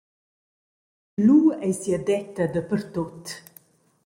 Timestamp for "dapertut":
2.53-3.25